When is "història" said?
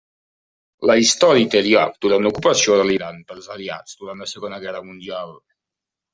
1.01-1.49